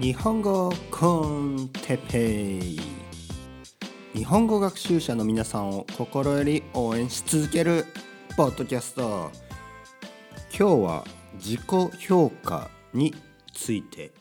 [0.00, 2.80] 日本語コンテペイ。
[4.14, 7.84] 日本語学習者の皆さんを心より応援し続ける
[8.36, 9.30] ポッドキャスト。
[10.56, 11.04] 今日は
[11.34, 11.60] 自己
[12.06, 13.14] 評価に
[13.52, 14.12] ついて。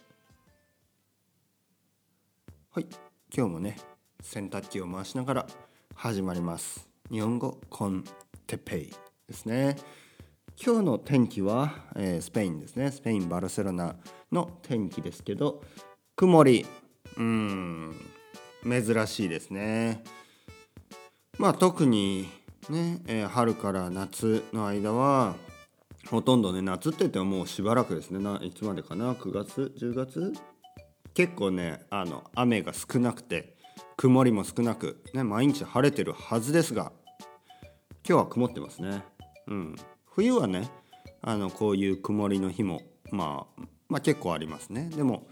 [2.71, 2.87] はい
[3.35, 3.77] 今日もね
[4.21, 5.47] 洗濯機を回しながら
[5.95, 6.89] 始まります。
[7.11, 8.03] 日本語コン
[8.47, 8.93] テペイ
[9.27, 9.75] ですね。
[10.61, 12.91] 今日の天気は、えー、スペインですね。
[12.91, 13.95] スペインバルセロナ
[14.31, 15.61] の天気ですけど
[16.15, 16.65] 曇り。
[17.17, 17.95] うん。
[18.63, 20.03] 珍しいですね。
[21.37, 22.29] まあ特に
[22.69, 25.35] ね、えー、春から夏の間は
[26.09, 28.19] ほとんどね夏って言ってももうしばらくですね。
[28.19, 30.33] ないつまでかな？9月？10月？
[31.13, 33.55] 結構ねあの雨が少なくて
[33.97, 36.91] 曇りも少なく、ね、毎日晴れてるはずですが
[38.07, 39.03] 今日は曇ってますね。
[39.47, 39.75] うん。
[40.15, 40.69] 冬はね
[41.21, 44.89] あのこういう曇りの日も、まあ、まあ結構ありますね。
[44.95, 45.27] でも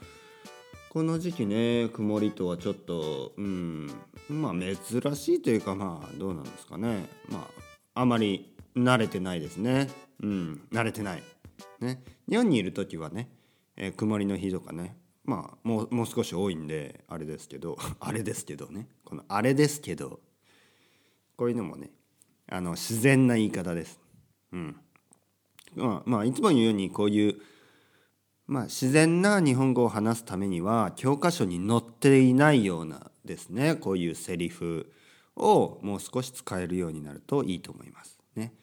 [0.90, 3.92] この時期ね曇りとはちょっとうん
[4.30, 7.06] まあ珍しいというかまあどうなんですかね。
[7.30, 7.48] ま
[7.94, 9.88] ああまり慣れてないですね。
[10.24, 11.24] うん慣れてない。
[11.80, 12.04] ね。
[12.28, 13.30] 日本にいる時はね、
[13.78, 18.88] えー、曇りの日とかねまあもうもう少し多いんであれですけど あれですけどね。
[19.06, 20.22] このあれですけど
[21.38, 21.92] こういうのもね
[22.48, 24.00] あの自然な言い方です。
[24.54, 24.76] うん
[25.76, 27.36] まあ、まあ、いつも言うようにこういう、
[28.48, 34.92] まあ、自然な日本語を話すためには教科書に載っていないようなですねこういうセリフ
[35.36, 38.20] をもう少し使えるようになるといいと思います。
[38.36, 38.54] ね、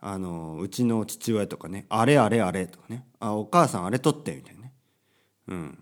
[0.00, 4.72] あのうちの父親とかね「あれあれあれ」とかね「あお母さんあれ取って」みたいなね。
[5.48, 5.78] うん、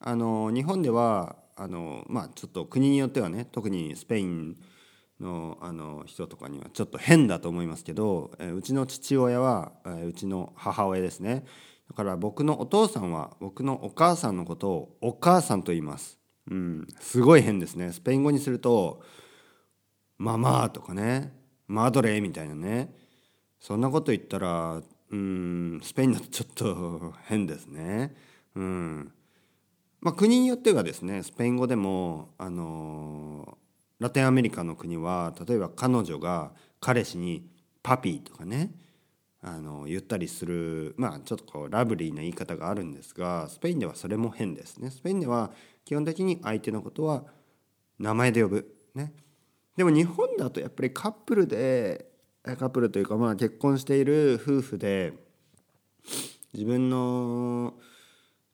[0.00, 4.56] あの日本ではあのまあちょっと国によってはね特にスペイン
[5.20, 11.44] のあの人とかにはちょっと変だと思いますけど、えうちの父親は、えうちの母親ですね。
[11.88, 16.18] だから僕のお父さんは僕のお母さんのことをお母さんと言います、
[16.50, 17.92] うん、すごい変ですね。
[17.92, 19.02] スペイン語にすると
[20.18, 21.32] ママとかね
[21.68, 22.92] マドレーみたいなね。
[23.60, 28.14] そんなこと言ったらうんスペインだとちょっと変ですね。
[28.54, 29.12] うん。
[30.00, 33.58] まあ国によってはですねスペイン語でもあの
[33.98, 37.48] ラテンアメリカの国は例えば彼女が彼氏に
[37.82, 38.72] 「パピー」とかね
[39.40, 44.90] あの言ったりするまあちょっとこうラブリーな言い方があるんですがスペインではそれも変ですね。
[44.90, 45.52] スペインでは
[45.84, 47.24] 基本的に相手のことは
[47.98, 48.76] 名前で呼ぶ。
[48.94, 49.14] ね、
[49.76, 52.10] でも日本だとやっぱりカップルで
[52.42, 55.12] カップルというかまあ結婚している夫婦で
[56.54, 57.74] 自分の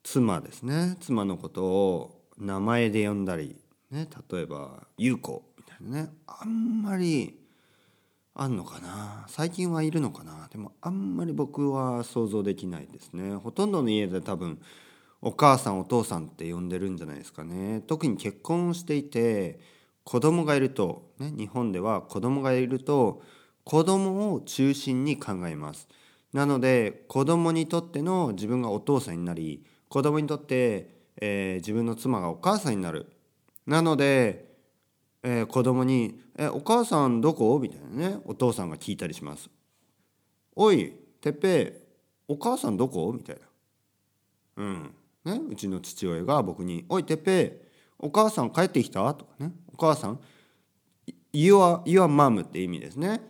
[0.02, 3.61] 妻ですね妻のことを名前で呼んだり
[3.92, 6.12] ね、例えば「優子」みたいなね。
[6.26, 7.38] あんまり
[8.34, 9.26] あんのかな？
[9.28, 10.48] 最近はいるのかな？
[10.50, 13.36] でもあんまり僕は想像できないですね。
[13.36, 14.58] ほとんどの家で多分
[15.20, 17.82] お母さんお父さんって呼んでるんじゃないですかね。
[17.86, 19.60] 特に結婚していて
[20.04, 23.22] 子供がいると、ね、日本では子供がいると
[23.64, 25.86] 子供を中心に考えます。
[26.32, 30.88] なので子供にとっての自分がお父さんになり子供にとって、
[31.20, 33.11] えー、自分の妻がお母さんになる。
[33.66, 34.52] なので、
[35.22, 39.48] えー、子供に「えお母さんどこ?」みたいなねお父さんが聞いたりします。
[40.54, 41.80] おいてっぺ
[42.26, 43.42] お母さんどこ?」みたいな。
[44.56, 47.62] うんね、うちの父親が僕に「おいてっぺ
[47.98, 50.20] お母さん帰ってきた?」とかね「お母さん
[51.32, 53.20] your, your mom」って意味ですね。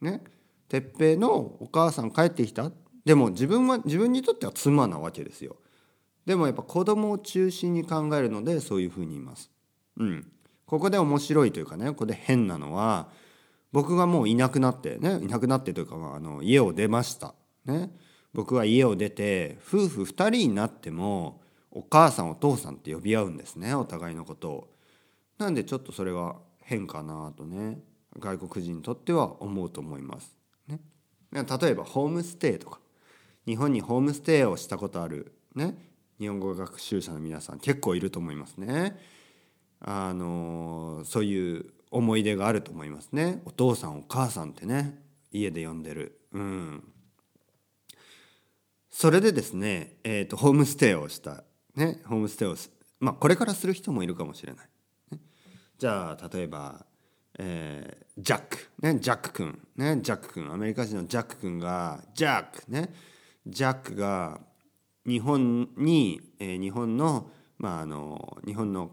[0.00, 0.22] ね
[0.68, 2.72] てっぺのお母さん帰ってきた？
[3.04, 5.56] でも自分は自分にとっては妻なわけですよ。
[6.26, 9.50] でもやっぱ子供を中心に考えるのでそういうふうに言います。
[9.98, 10.30] うん、
[10.66, 13.08] ここで面白いというかねここで変なのは
[13.72, 17.34] 僕がもういなくなってねいなくなってというか、まあ、あの家を出ました。
[17.66, 17.90] ね、
[18.32, 24.74] 僕は家を出て夫婦2人になってもお母さんお父さんって呼び合うんですねお互いのことを。
[25.36, 27.78] なんでちょっとそれは変かなとね
[28.18, 30.34] 外国人にとっては思うと思います。
[30.68, 30.80] ね、
[31.32, 32.80] 例えばホームステイとか
[33.46, 35.76] 日本にホームステイをしたことある、ね、
[36.18, 38.98] 日本語学習者の皆さん結構いると思いますね。
[39.80, 43.42] あのそういう思い出があると思いますね。
[43.44, 46.20] お父さんお母さんってね家で呼んでる。
[46.32, 46.84] うん。
[48.90, 51.44] それでですね、えーと、ホームステイをした
[51.76, 52.56] ねホームステイを
[52.98, 54.66] まあこれからする人もいるかもしれない、
[55.12, 55.20] ね、
[55.78, 56.84] じゃあ例えば、
[57.38, 58.58] えー、ジャック。
[58.80, 59.60] ねジャック君。
[59.76, 60.52] ねジャック君。
[60.52, 62.92] アメリカ人のジャック君がジャックね。
[63.46, 64.40] ジャックが
[65.06, 68.90] 日本に、えー、日本のまああの日本の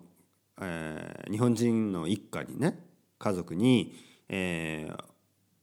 [0.61, 2.79] えー、日本人の一家にね
[3.19, 3.95] 家族に、
[4.29, 5.03] えー、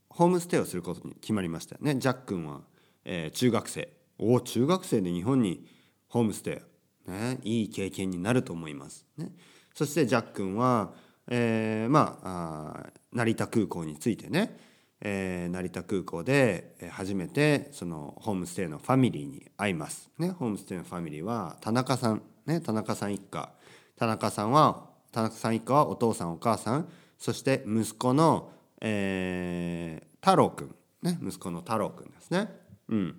[0.09, 1.97] ホームステイをすることに決まりましたよね。
[1.97, 2.61] ジャック君は、
[3.05, 3.89] えー、中学生。
[4.19, 5.67] おお中学生で日本に
[6.09, 6.63] ホームステ
[7.07, 7.11] イ。
[7.11, 9.07] ね、いい経験になると思います。
[9.17, 9.33] ね、
[9.75, 10.93] そしてジャック君は、
[11.29, 14.57] えー、まああ成田空港に着いてね、
[15.01, 20.11] えー、成田空港で初めてそのホームステイのファミリーに会います。
[20.19, 23.53] ね、ホームステイのファミリーは田中さん、ね、田中さん一家。
[23.97, 26.89] 田中さんは田中さん一家はお父さんお母さん。
[27.19, 28.51] そして息子の、
[28.81, 32.49] えー、太郎くん、ね、息子の太郎くんですね。
[32.89, 33.19] うん、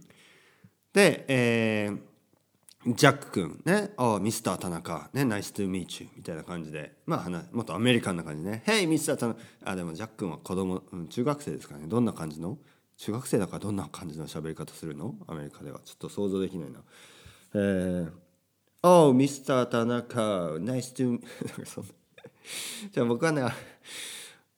[0.94, 2.00] で、えー
[2.86, 12.58] ジャック君ね、おミスター田中、ね、ナイストゥーミーチューみたいな感じで、まあ、もっとアメリカンな感じね、ヘイミスター田中、あ、でもジャック君は子供、うん、中学生ですかね、どんな感じの？
[12.98, 15.16] 中学生だからどんな感じの喋り方するの？
[15.28, 15.80] アメリカでは。
[15.86, 16.82] ちょっと想像できないな。
[17.54, 18.12] えー、
[18.86, 21.84] おミスター田中、ナイストゥー、
[22.92, 23.42] じゃあ僕はね、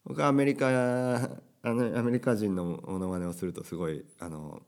[0.04, 1.30] 僕はアメリカ、あ
[1.62, 4.63] のアメリカ人のものまねをするとすごい、あの、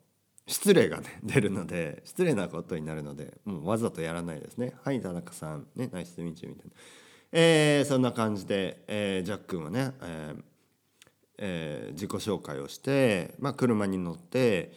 [0.45, 4.75] 失礼がね 出るので失礼なことになるのでもうわざとやらないですね。
[4.83, 5.65] はい田中さん。
[5.75, 6.71] ねナイスミンチュみたいな、
[7.31, 10.44] えー、そんな感じで、えー、ジャック君はね、えー
[11.39, 14.71] えー、自己紹介をして、まあ、車に乗って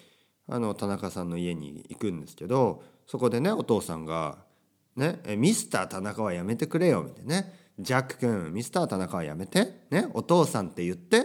[0.48, 4.38] あの田中さんの家に行くんですけどそこでねお父さんが
[4.96, 11.24] 「ね、ミスター田中はやめてくれよ」みたいなね「ジャック君ミスター田中はやめて、ね、お父さんって言って」っ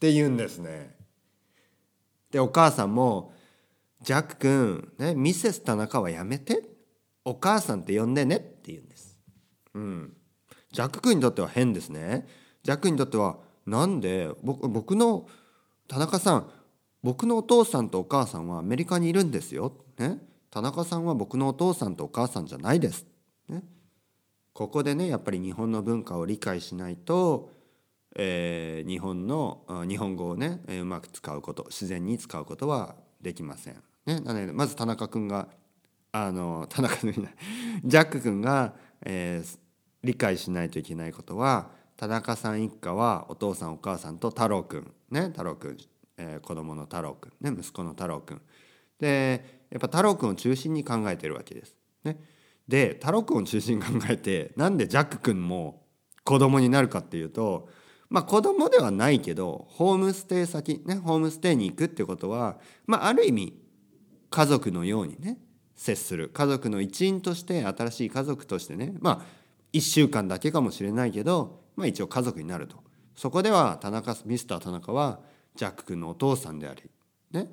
[0.00, 0.96] て言うんですね。
[2.30, 3.34] でお母さんも
[4.02, 6.62] ジャック君、ね、ミセス田中はやめて
[7.24, 9.18] お母さんって呼んでねって言うんです。
[9.74, 10.16] うん。
[10.72, 12.26] ジャック君にとっては変ですね。
[12.62, 15.28] ジャックにとってはなんで僕僕の
[15.88, 16.50] 田中さん
[17.02, 19.72] 僕のお父さんとお母さんはアメリカにいるんですよ。
[19.98, 20.18] ね、
[20.50, 23.06] 田中さんは僕のお父さんとお母さんじゃないです。
[23.48, 23.62] ね、
[24.52, 27.50] ここでねやっぱり日本の文化を理解しないと、
[28.16, 33.82] えー、日本の日本語をねうまく使うこと自然に使うことはできません。
[34.06, 35.48] ね、なのでまず田中君が
[36.12, 37.28] あの田中君
[37.84, 38.74] ジャック君が、
[39.04, 39.58] えー、
[40.02, 44.90] 理解しないといけないことは田中さん一家はお父さんお母さんと太郎君。
[45.10, 45.26] ね。
[45.26, 45.76] 太郎君、
[46.16, 47.30] えー、子供の太郎君。
[47.42, 47.54] ね。
[47.56, 48.40] 息子の太郎君。
[48.98, 51.76] でやっぱ太郎君を中心に考えてるわけです。
[52.04, 52.18] ね、
[52.68, 55.82] で太郎君を中心に考えてなんでジャック君も
[56.24, 57.68] 子供になるかっていうと
[58.08, 63.60] まあ子供ではないけどホームステイ先ねホームステイに行くってことはまあある意味
[64.30, 65.38] 家族のようにね
[65.76, 66.28] 接する。
[66.28, 69.40] 家族の一員として新しい家族としてねまあ
[69.72, 72.76] 1週間だけかもしれないけど、まあ、一応家族になると。
[73.14, 75.20] そこでは田中ミスター田中は
[75.54, 76.82] ジャック君のお父さんであり
[77.32, 77.50] ね。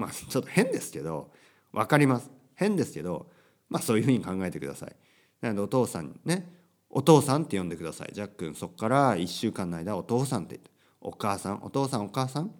[0.00, 1.30] まあ ちょっと変ですけど
[1.72, 2.30] 分かります。
[2.54, 3.30] 変ですけど
[3.68, 4.96] まあそういうふうに考えてください。
[5.40, 6.52] なのでお父さんね
[6.88, 8.10] お父さんって呼んでください。
[8.12, 10.70] ジャック君そこから1週間の間お父さんってって
[11.00, 12.54] お母さんお父さんお母さん。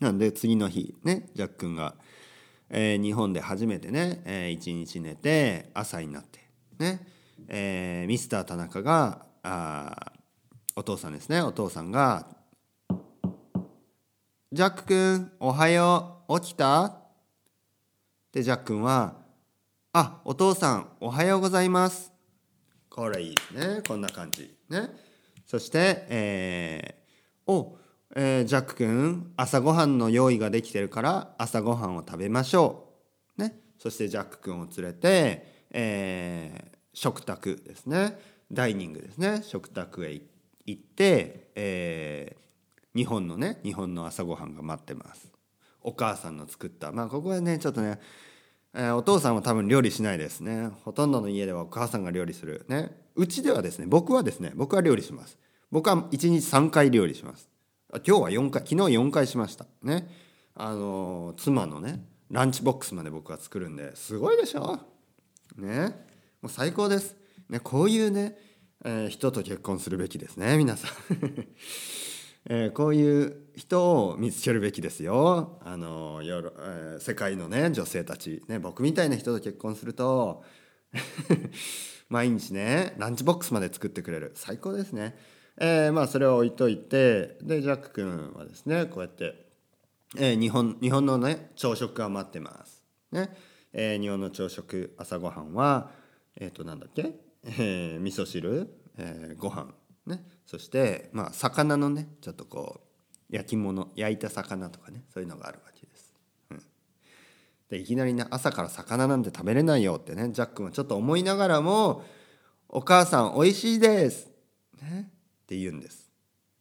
[0.00, 1.96] なんで次の日ねジャック君が
[2.70, 6.40] えー、日本で初めてね、えー、一日寝て朝になって
[6.78, 7.06] ね、
[7.48, 10.12] えー、ミスター田中があ
[10.76, 12.26] お父さんですねお父さんが
[14.50, 16.40] 「ジャック君おはよう。
[16.40, 17.02] 起きた?」
[18.32, 19.18] でジャック君は
[19.92, 22.14] 「あお父さんおはようございます」
[22.88, 23.82] これいいですね。
[23.86, 24.56] こんな感じ。
[24.70, 24.88] ね。
[25.44, 27.76] そして「えー、お
[28.16, 32.94] えー、ジャック君朝ごはんの用意ができてるから朝ごはんを食べましょ
[33.36, 33.42] う。
[33.42, 38.18] ね、そしてジャック君を連れて、えー、食卓ですね。
[38.50, 39.42] ダイニングですね。
[39.42, 40.18] 食卓へ
[40.64, 42.47] 行って、えー、
[42.94, 45.32] 日本のね日本の朝ごはんが待ってます。
[45.82, 46.92] お母さんの作った。
[46.92, 47.98] まあここはねちょっとね、
[48.74, 50.68] えー、お父さんは多分料理しないですね。
[50.84, 52.64] ほとんどの家ではお母さんが料理する。
[52.68, 52.90] ね。
[53.14, 55.38] うちではですね僕はですね僕は料理します。
[55.70, 57.48] 僕は1日3回料理します。
[58.06, 59.66] 今日は4回昨日4回しました。
[59.82, 60.08] ね。
[60.54, 64.80] あの妻のねランチボックスまで僕は作るんですごいでしょ？
[65.56, 66.06] ね。
[66.40, 67.16] もう最高です、
[67.48, 68.38] ね、こういうね、
[68.84, 70.90] えー、人と結婚するべきですね皆さん、
[72.46, 75.58] えー、こういう人を見つけるべきですよ。
[75.64, 80.44] あのヨーえー、世界のね女性たち、ね、僕みたいな人と結婚すると
[82.08, 84.32] 毎日ねランチボックスまで作ってくれる。
[84.34, 85.16] 最高ですね。
[85.58, 89.34] えー、まあそれを置いといてでジャック君はですねこうやって、
[90.16, 92.82] えー、日本日本のね朝食が待ってます。
[93.12, 93.36] ね。
[93.72, 95.90] えー、日本の朝食朝ごはんは
[96.36, 97.14] えっ、ー、となんだっけ、
[97.44, 99.74] えー、味噌汁、えー、ご飯。
[100.08, 102.88] ねそしてまあ魚のねちょっとこう
[103.34, 106.14] 焼き物焼いた魚とかねそういうのがあるわけです。
[106.50, 106.62] うん、
[107.68, 112.04] でいきなりね朝から魚なんて食べれないよってねジャックもちょっと思いながらも
[112.68, 114.30] 「お母さんおいしいです」
[114.80, 115.10] ね
[115.42, 116.08] って言うんです。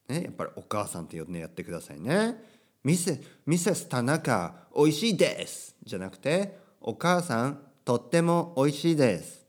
[0.08, 2.42] ね、やっぱりお母さんって呼んでやってくださいね。
[2.84, 9.46] ミセミセス田中おいしいですじゃなくてお母さんとっても美味しいです」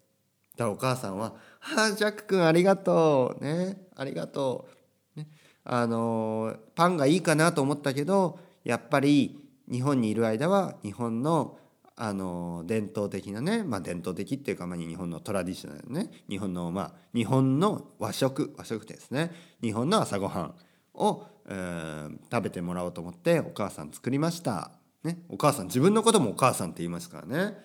[0.56, 4.68] だからお母さんは「はあジャック君ありがとう」ねありがと
[5.16, 5.28] う、ね、
[5.64, 11.58] あのパンがいいかなと思ったけどやっぱり日本にいる間は日本の
[12.00, 19.32] あの伝統的なね、まあ、伝統的っていうか、まあ、日本のトラディショナルね日本のまあ日本の和食和食ですね。
[19.60, 20.54] 日本の朝ごはん
[20.94, 24.70] を、えー、食べてもらおうと思ってお母さん作りました、
[25.02, 27.58] ね、お母さん自分のこともお母さんって言いますからね、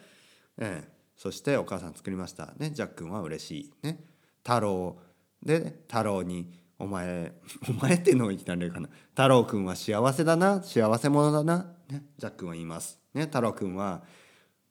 [0.57, 2.53] えー、そしてお母さん作りました。
[2.57, 3.73] ねジャック君は嬉しい。
[3.83, 4.03] ね
[4.43, 4.97] 太郎。
[5.41, 7.33] で、太郎にお前
[7.69, 8.89] お前っていうのがいきなりかな。
[9.11, 10.61] 太郎君は幸せだな。
[10.61, 12.99] 幸せ者だな、ね、ジャック君は言います。
[13.13, 14.03] ね太郎君は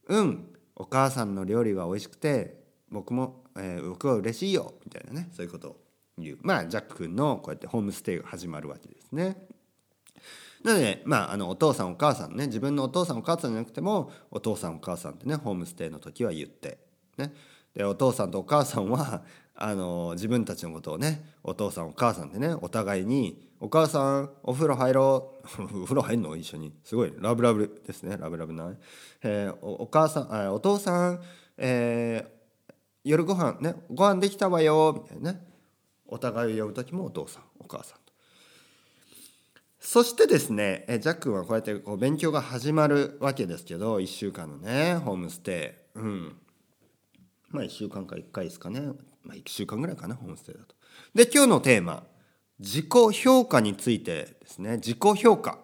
[0.08, 4.74] うんお母さんの料理は美味しくて僕も、えー、僕は嬉しいよ。
[4.84, 5.80] みたいなねそういうことを
[6.18, 6.38] 言う。
[6.42, 9.46] まあジャック君のこうやってホームステイが始まるわけですね。
[10.64, 16.78] なので、まあ、あのお父さんお母さんね自分のお父さんお母さんじゃなくてもお父さんお母さんってねホームステイの時は言って
[17.18, 17.32] ね。
[17.74, 19.22] でお父さんとお母さんは
[19.54, 26.36] あの自分たちのことをねお父さんお母さんでねお互いに「お母さんお風呂入ろう」 お風呂入んの？
[26.36, 26.72] 一緒に。
[26.84, 28.16] すごいラブラブですね。
[28.16, 28.72] ラブラブな、
[29.22, 31.20] えー、おお母さんあお父さん、
[31.56, 32.72] えー、
[33.04, 35.46] 夜ご飯ねご飯できたわよみたいなね。
[36.06, 38.01] お互いを呼ぶ時もお父さんお母さん。
[39.84, 45.98] そしてですねジャックはこうやってこう勉強が始まるわけですけど1週間のねホームステイ。
[45.98, 46.36] うん。
[47.50, 48.80] まあ1週間か1回ですかね。
[49.24, 50.76] まあ、1週間ぐらいかなホームステイだと。
[51.14, 52.04] で今日のテーマ。
[52.60, 54.76] 自己評価についてですね。
[54.76, 55.58] 自己評価。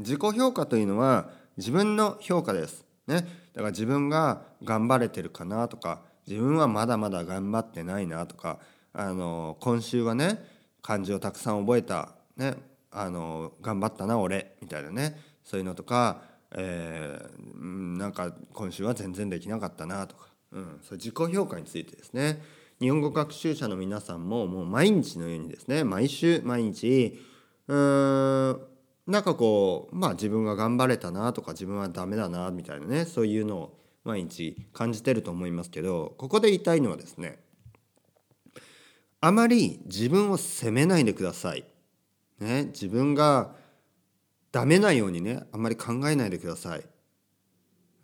[0.00, 2.84] 自己評価というのは自分の評価です。
[3.06, 3.22] ね、
[3.54, 8.58] だから自分が頑張れてるかなとか自分はまだまだ頑張ってないなとか
[8.92, 10.44] あの今週はね
[10.82, 12.54] 漢字をたくさん覚えた、ね、
[13.00, 15.20] あの頑張ったな俺みたいなね。
[15.44, 22.42] そういうのとか、えー、なんか今週は全然できなかったなとか、うん、そう自己評価についてですね。
[22.80, 25.84] 日本語学習者の皆さんももう毎日のようにですね。
[25.84, 27.18] 毎週毎日
[27.66, 28.60] うーん
[29.06, 33.04] なんかこうまあ自分が頑張れたなとか自分はダメだなみたいなね。
[33.04, 37.38] そういうのを毎日感じてると思いますけどここで言いたいのはですね
[39.20, 41.64] あまり自分を責めないでください。
[42.40, 43.54] ね、自分が
[44.52, 46.82] ダメなようにねあんまり考えないでください。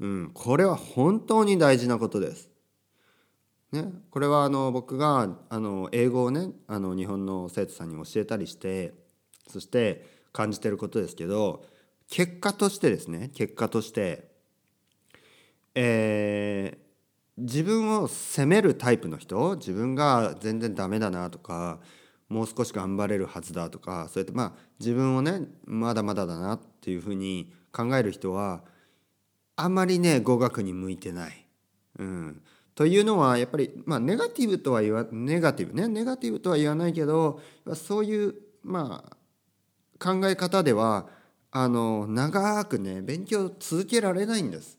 [0.00, 2.50] うん、これは本当に大事なことです。
[3.72, 8.94] ね、これはあの僕があの英語をねあの日本の生徒さんに教えたりして
[9.48, 11.64] そして感じてることですけど
[12.08, 14.28] 結果としてですね結果として、
[15.74, 21.80] えー、自分を責めるタイプの人自分が全然ダメだなとか
[22.34, 28.62] もう少し頑張れるはずだとかそうやってまあ自分をねまだまだだなっていうふうに考える人は
[29.54, 31.46] あんまりね語学に向いてない。
[32.00, 32.42] うん
[32.74, 37.40] というのはやっぱりまあネガティブとは言わネガティブねネガティブとは言わないけど
[37.76, 39.16] そういうまあ
[40.04, 41.06] 考え方では
[41.52, 44.76] あの長くね勉強続けられないんです。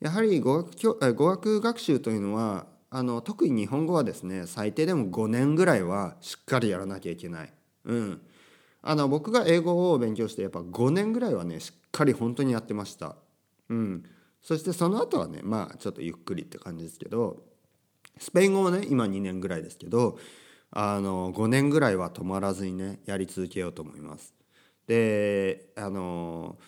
[0.00, 7.52] やはり語学語学学習というのはあの特に日本語はですね最低でも5年ぐらいはしっかりやらなきゃいけない。
[7.84, 8.20] うん、
[8.82, 13.16] あの僕が英語を勉強してやっぱ5年ぐらいはねしっかり本当にやってました。
[13.68, 14.04] うん、
[14.42, 17.44] そしてその後はねまあちょっとゆっくりって感じですけど
[18.18, 20.18] スペイン語はね今2年ぐらいですけど
[20.72, 24.34] あの5年ぐらいは止まらずにねやり続けようと思います。
[24.88, 26.58] であの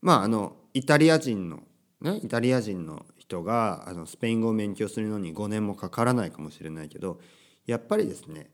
[0.00, 1.64] まああのイタリア人の
[2.00, 7.20] ねイタリア人の人があのスペイン語を勉強するのに5年もかからないかもしれないけど
[7.66, 8.50] やっぱりですね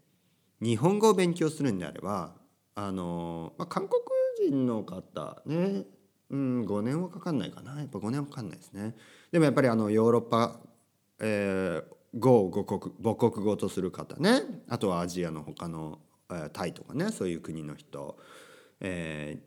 [0.60, 2.34] 日本語を勉強するんであれば
[2.74, 4.00] あの、まあ、韓国
[4.48, 5.84] 人の方ね
[6.30, 7.78] うん5年はかかんないかな。
[7.80, 8.94] やっぱ5年はかかんないですね。
[9.32, 10.60] でもやっぱりあのヨーロッパ、
[11.18, 11.84] えー、
[12.18, 15.98] 語を母国母国語とする方ねあとはアジアの他の、
[16.30, 18.16] えー、タイとかねそういう国の人、
[18.80, 19.38] え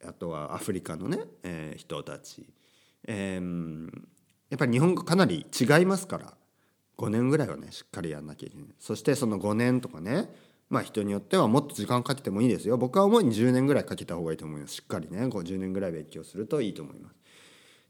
[0.00, 2.46] ー、あとはアフリカのね、えー、人たち、
[3.06, 3.90] えー、
[4.52, 6.34] やっぱり日本語かなり違いますから。
[6.98, 8.66] 5年ぐらいはねしっかりやんなきゃいけない。
[8.78, 10.28] そしてその5年とかね
[10.68, 12.76] まあ人によってはもっと時間かけてもいいですよ。
[12.76, 14.74] 僕は主に10年ぐらいかけた方がいいと思います。
[14.74, 17.14] しっかりね50年ぐらい勉強するといいと思います。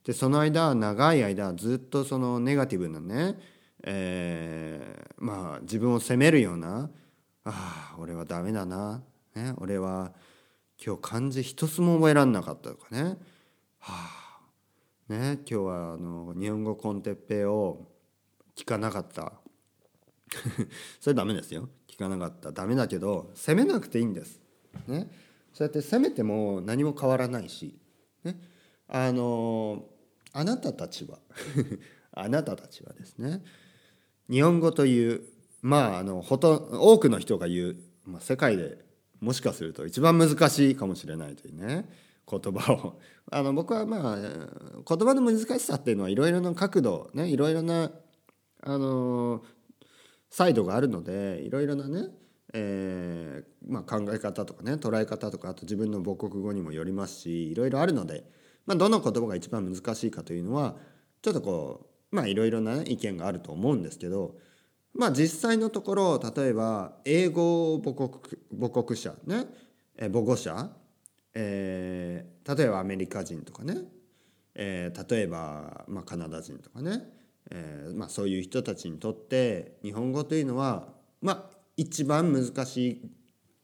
[0.04, 3.40] でその間長い間ずっとそのネガティブなね、
[3.83, 6.90] えー、まあ自分を責めるような
[7.45, 9.02] ああ俺はダメだな、
[9.35, 10.12] ね、俺は
[10.85, 13.19] 今日漢字一つも覚えらんなかったとかね。
[13.81, 14.32] はあ
[15.12, 17.87] ね今日はあの日本語コンテッペを
[18.57, 19.35] 聞かなかった。
[21.00, 21.69] それダメですよ。
[21.87, 22.50] 聞かなかった。
[22.50, 24.40] ダメだけど責めなくていいんです。
[24.87, 25.11] ね、
[25.52, 27.78] そうやって責めても何も変わらないし、
[28.25, 28.40] ね、
[28.88, 29.85] あの
[30.33, 31.19] あなたたちは。
[32.14, 33.42] あなたたちはですね。
[34.31, 35.23] 日本語という
[35.61, 38.83] まああのほと多くの人が言う、まあ、世界で
[39.21, 41.87] もしかすると一番難しいかもしれないというね。
[42.31, 43.00] 言葉を。
[43.31, 44.29] あの僕はまあ言
[44.85, 47.91] 葉の難しさっていうのはいろいろな角度ねいろいろな
[48.61, 49.43] あの
[50.29, 52.09] サイドがあるのでいろいろなね、
[52.52, 58.25] えーまあ、考え方とかね捉え方とかあと自分の母国語にもよりますしいろいろあるので、
[58.67, 60.76] まあ、どの言葉が一番難しいかというのは
[61.23, 64.37] ちょっとこうまあいろいろな、意見があると思うんですけど
[64.95, 69.47] まあ実際のところ例えば英語母国母国者ね
[69.99, 70.71] 母語者、
[71.35, 73.77] えー、例えばアメリカ人とかね、
[74.55, 77.03] えー、例えば、まあ、カナダ人とかね、
[77.51, 80.89] えーまあ、そういう人たちにとって日本語というのは
[81.21, 83.11] まあ一番難しい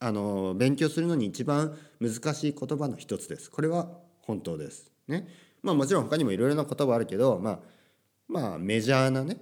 [0.00, 3.50] あの勉強するのに一番難しい言葉の一つです。
[3.50, 3.88] これは
[4.22, 4.92] 本当です。
[5.08, 5.26] ね。
[5.62, 7.58] まあもちろん他にもいろいろな言葉あるけど、まあ、
[8.28, 9.36] まあメジャーなね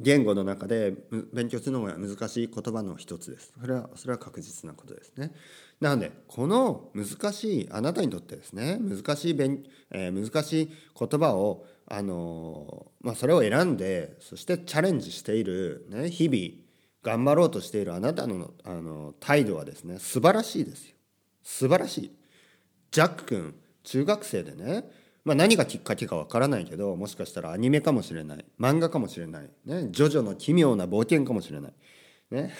[0.00, 0.94] 言語の中で
[1.32, 3.52] 勉強するのが難しい言葉の一つです。
[3.60, 5.32] それはそれは確実なことですね。
[5.80, 16.64] なのでこの難しいあなたにとってですね難しい勉、えー、難しい言葉をあのまあそれを選んでそしてチャレンジしているね日々
[17.02, 20.94] 頑張ろうとしているあなたのあの態度はですね素晴らしいですよ。
[21.42, 22.16] 素晴らしい。
[22.90, 24.84] ジャック君中学生でね
[25.24, 28.44] まあ、何がきっかけかわからないけどもしかしたらアニメかもしれない。
[28.60, 31.72] 漫画かもしれない、ね、ジョジョの奇妙な冒険かもしれない、
[32.30, 32.52] ね。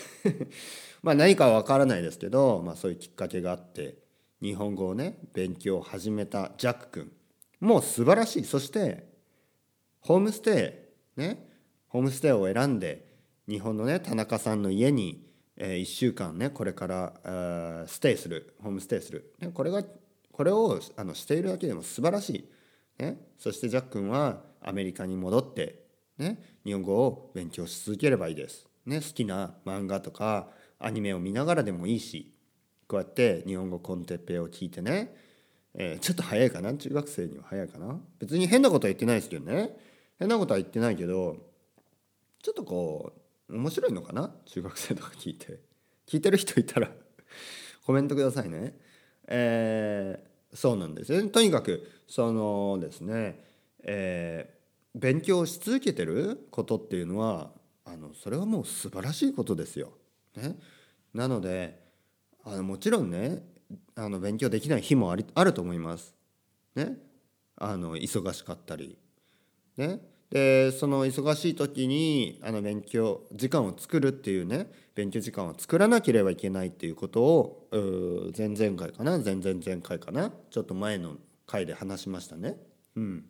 [1.03, 3.99] まあ何かはわからないですけど、まあ、そういうきっかけがあって
[4.41, 7.13] 日本語をね勉強を始めたジャック君。
[7.61, 8.45] もう素晴らしい。
[8.45, 9.09] そして
[10.01, 10.85] ホームステ
[11.17, 11.21] イ。
[11.21, 11.51] ね。
[11.89, 13.07] ホームステイを選んで
[13.47, 18.55] 日本のね田中さんの家に、えー、1週間ねこれからステイする。
[18.63, 19.85] ホームステイする、ね、これが
[20.33, 22.54] これをあのしているだけでも素晴らしい。
[22.99, 25.85] ね、そしてジャック君はアメリカに戻って、
[26.19, 28.67] ね、日本語を勉強し続ければいいです。
[28.87, 32.35] ね、好きな漫画とかアニメを見ながらでもいいし
[32.87, 35.17] こうやって日本語コンテッペイを聞いてね、
[35.75, 36.75] えー、ちょっと早いかな？
[36.75, 37.99] 中学生には早いかな？
[38.21, 39.77] 別に変なことは言ってないですけどね。
[40.19, 41.37] 変なことは言ってないけど
[42.43, 43.13] ちょっとこ
[43.49, 44.35] う面白いのかな？
[44.45, 45.61] 中学生とか聞いて。
[46.07, 46.91] 聞いてる人いたら
[47.87, 48.79] コメントくださいね。
[49.27, 53.45] えーそうなんですねとにかくそのですね、
[53.83, 57.51] えー、勉強し続けてることっていうのは
[57.85, 59.93] あのそれはもう素晴らしいことですよ。
[60.37, 60.57] ね、
[61.13, 61.79] なので
[62.45, 63.43] あのもちろんね
[63.95, 66.15] あの勉強できない日もありあると思います。
[66.75, 66.97] ね、
[67.57, 68.99] あの忙しかったり。
[69.77, 77.69] ね、でその忙しい時にあの勉強時間を作るっていうね勉強時間を作らなければいけないっていうことを
[78.37, 82.57] 前々回かな前々前回かなちょっと前の回で話しましたね。
[82.97, 83.25] うん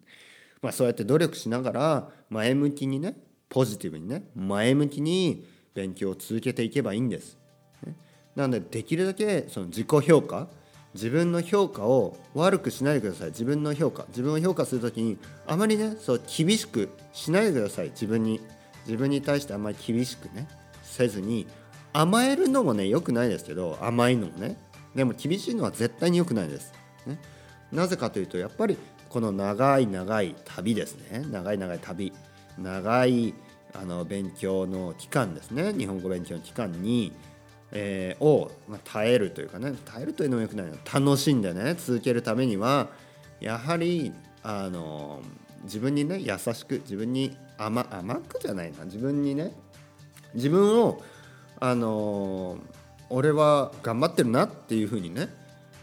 [0.63, 3.17] まあ、そうやって努力しながら前向きにね
[3.51, 7.39] ポジティブにね前向きに勉強を続けていけばいいんです。
[7.85, 7.95] ね、
[8.35, 10.49] なのでできるだけその自己評価
[10.95, 13.29] 自分の評価を悪くしないでください。
[13.29, 14.05] 自分の評価。
[14.09, 17.91] 自分を評価する時にあまりねそう厳しくしないでください。
[17.91, 18.41] 自分に。
[18.87, 20.47] 自分に対してあまり厳しくね
[20.83, 21.47] せずに
[21.95, 24.57] 甘えるのもね良くないですけど甘いのもね。
[24.95, 26.73] でも厳しいのは絶対に良くないです、
[27.05, 27.19] ね、
[27.73, 28.77] なぜかというとやっぱり
[29.09, 31.25] この長い長い旅ですね。
[31.31, 32.13] 長い長い旅。
[32.59, 33.35] 長い
[33.73, 35.73] あの勉強の期間ですね。
[35.73, 37.13] 日本語勉強の期間に、
[37.75, 42.89] えー、を、まあ、耐えるというかね耐えるというのもよくないの楽しんでね続けるためには
[43.41, 45.21] やはりあの
[45.65, 48.85] 自分にね優しく自分に甘甘くじゃないな。
[48.85, 49.53] 自分にね
[50.35, 51.03] 自分を
[51.61, 52.59] あの
[53.11, 55.29] 俺は頑張ってるなっていうふうにね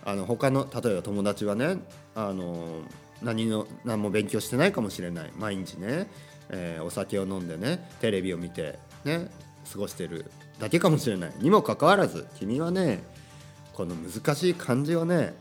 [0.04, 1.77] あの他の例えば友達はね
[2.15, 2.82] あの
[3.21, 5.32] 何の何も勉強してないかもしれない。
[5.38, 6.10] 毎日ね、
[6.49, 9.30] えー、お酒を飲んでねテレビを見てね
[9.71, 10.32] 過ごしてる。
[10.62, 11.34] だけかもしれない。
[11.39, 13.02] にもかかわらず君はね
[13.74, 15.34] この難しい漢字をね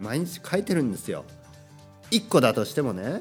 [0.00, 1.24] 毎日書いてるんですよ。
[2.10, 3.20] 1個だとしてもね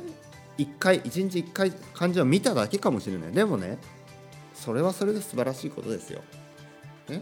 [0.58, 3.32] 1回1日1回漢字を見ただけかもしれない。
[3.32, 3.78] でもね
[4.56, 6.22] それはそれで素晴らしいことですよ。
[7.08, 7.22] ね、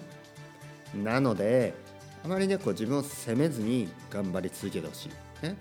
[0.96, 1.74] なので
[2.24, 5.46] あまりねこう自分を責めずに頑張り続けてほしい。
[5.46, 5.58] ね、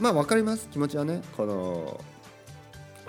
[0.00, 0.68] まあ分かります。
[0.68, 2.00] 気持ちはねこの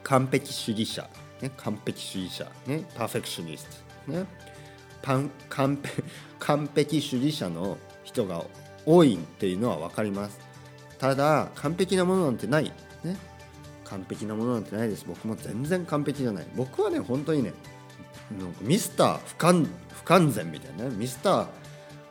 [0.04, 1.10] 完璧主義者、
[1.41, 4.26] ね、完璧主義者、ね、パーフェクショニスト、ね、
[5.06, 8.44] 完璧主義者の人が
[8.86, 10.39] 多いっていうのは分かります。
[11.00, 12.72] ただ完璧なものなんてない、
[13.04, 13.18] ね、
[13.84, 15.06] 完璧なものなんてないです。
[15.08, 16.48] 僕も全然完璧じゃない。
[16.56, 17.54] 僕はね本当にね
[18.39, 20.96] なんかミスター不完不完全みたいなね。
[20.96, 21.48] ミスター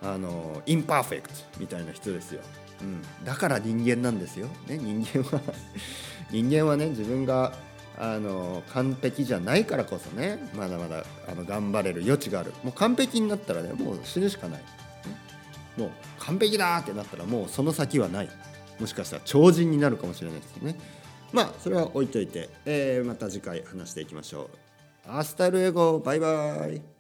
[0.05, 2.43] あの imperfect みたいな人ですよ、
[2.83, 5.43] うん、だから人間なんですよ、ね、人間は
[6.31, 7.55] 人間はね自分が
[7.97, 12.53] あの完璧じゃないからこそねまだまだあの頑張れる余地がある。
[12.63, 14.61] もう完璧になったらねもう死ぬしかない、
[15.77, 18.29] もう完璧だってなったらもうその先はない。
[18.81, 20.77] もしかしたら超人になるかもしれないですよね。
[21.33, 24.51] まあそれは置いといて、えー、また次回話していきましょ
[25.07, 25.11] う。
[25.11, 26.94] アスタルエゴバイバイ